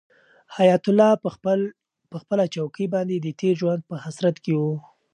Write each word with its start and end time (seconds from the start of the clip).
حیات 0.55 0.83
الله 0.89 1.09
په 2.11 2.17
خپله 2.23 2.45
چوکۍ 2.53 2.85
باندې 2.93 3.15
د 3.19 3.27
تېر 3.39 3.53
ژوند 3.61 3.81
په 3.89 3.95
حسرت 4.03 4.35
کې 4.43 4.53
و. 4.59 4.63